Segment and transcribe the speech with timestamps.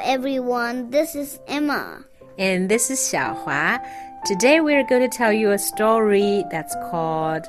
[0.00, 0.90] everyone.
[0.90, 2.02] This is Emma.
[2.38, 3.78] And this is Xiaohua.
[4.24, 7.44] Today we're going to tell you a story that's called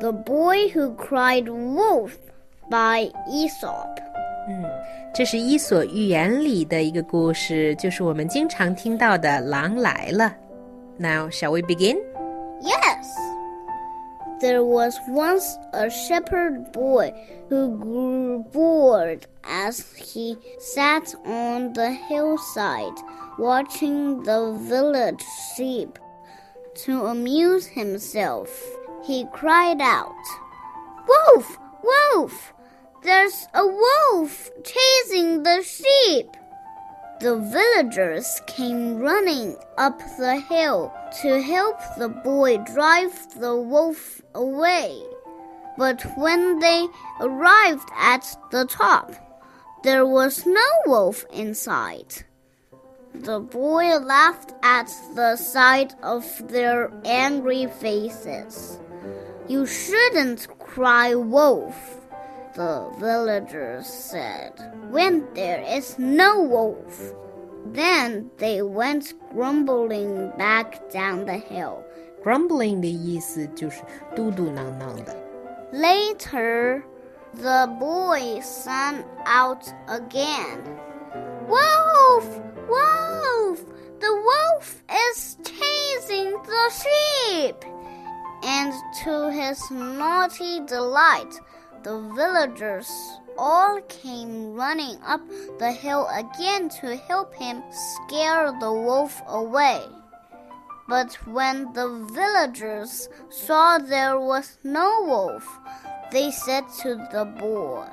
[0.00, 2.18] The Boy Who Cried Wolf
[2.70, 3.98] by Aesop.
[4.46, 4.64] 嗯，
[5.14, 10.36] 这是《伊索寓言》里的一个故事，就是我们经常听到的“狼来了”。
[11.00, 11.96] Now, shall we begin?
[14.41, 17.13] There was once a shepherd boy
[17.47, 22.97] who grew bored as he sat on the hillside
[23.37, 25.23] watching the village
[25.55, 25.97] sheep.
[26.83, 28.49] To amuse himself,
[29.05, 30.13] he cried out,
[31.07, 31.57] Wolf!
[31.83, 32.53] Wolf!
[33.03, 35.84] There's a wolf chasing the sheep!
[37.25, 40.93] The villagers came running up the hill
[41.23, 45.01] to help the boy drive the wolf away.
[45.75, 46.85] But when they
[47.19, 49.11] arrived at the top,
[49.81, 52.13] there was no wolf inside.
[53.15, 58.77] The boy laughed at the sight of their angry faces.
[59.47, 62.04] You shouldn't cry wolf,
[62.54, 64.52] the villagers said,
[64.90, 67.12] when there is no wolf.
[67.66, 71.84] Then they went grumbling back down the hill.
[72.22, 73.82] Grumbling 的意思就是
[74.14, 75.14] 嘟嘟囔囔的。
[75.72, 76.82] Later,
[77.34, 80.58] the boy sang out again.
[81.48, 82.26] Wolf!
[82.68, 83.60] Wolf!
[84.00, 87.64] The wolf is chasing the sheep!
[88.42, 88.72] And
[89.04, 91.38] to his naughty delight,
[91.85, 92.89] the villagers
[93.37, 95.21] all came running up
[95.59, 99.83] the hill again to help him scare the wolf away.
[100.89, 105.47] But when the villagers saw there was no wolf,
[106.11, 107.85] they said to the boy,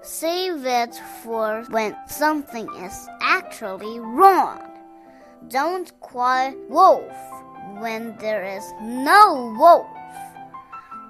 [0.00, 4.62] Save it for when something is actually wrong.
[5.48, 7.12] Don't cry wolf
[7.78, 9.97] when there is no wolf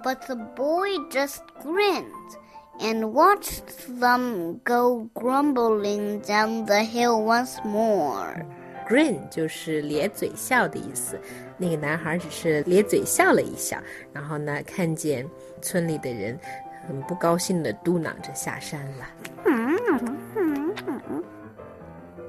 [0.07, 2.38] But the boy just grinned
[2.81, 8.45] and watched them go grumbling down the hill once more.
[8.88, 11.17] Grin 就是咧嘴笑的意思。
[11.57, 13.78] 那个男孩只是咧嘴笑了一笑，
[14.11, 15.25] 然后呢，看见
[15.61, 16.38] 村里的人
[16.85, 19.07] 很不高兴的嘟囔着下山了。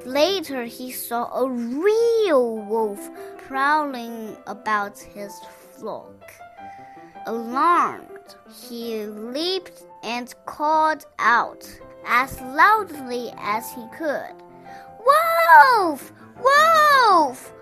[0.06, 2.98] Later, he saw a real wolf
[3.48, 5.32] prowling about his
[5.76, 6.04] flock.
[7.29, 8.33] Alarmed,
[8.67, 11.63] he leaped and called out
[12.03, 14.33] as loudly as he could,
[15.05, 16.11] Wolf!
[16.41, 17.53] Wolf!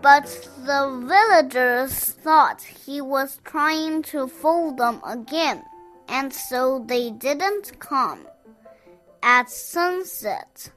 [0.00, 5.62] But the villagers thought he was trying to fool them again,
[6.08, 8.26] and so they didn't come.
[9.22, 10.70] At sunset,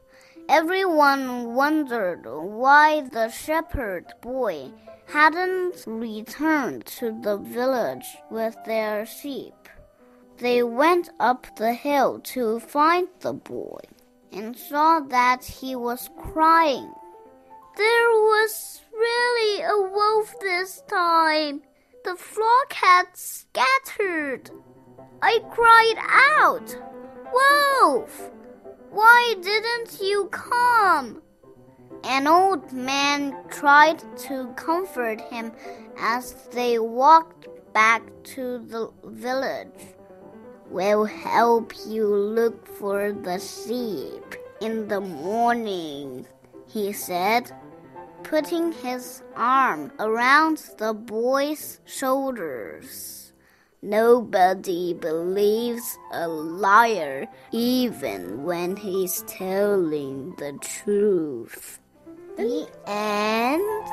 [0.50, 4.74] everyone wondered why the shepherd boy
[5.12, 9.56] hadn't returned to the village with their sheep.
[10.38, 13.82] They went up the hill to find the boy
[14.32, 16.94] and saw that he was crying.
[17.76, 21.64] There was really a wolf this time.
[22.04, 24.52] The flock had scattered.
[25.22, 25.98] I cried
[26.38, 26.76] out,
[27.34, 28.32] Wolf!
[28.92, 31.22] Why didn't you come?
[32.20, 35.54] An old man tried to comfort him
[35.98, 38.02] as they walked back
[38.36, 39.96] to the village.
[40.70, 46.28] We'll help you look for the sheep in the morning,
[46.68, 47.54] he said,
[48.24, 53.32] putting his arm around the boy's shoulders.
[53.82, 61.80] Nobody believes a liar even when he's telling the truth.
[62.40, 63.84] The end.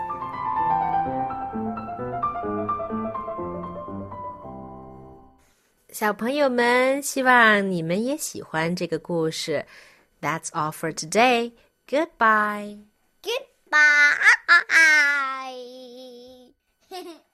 [10.21, 11.55] That's all for today.
[11.89, 12.77] Goodbye.
[13.25, 14.15] Goodbye.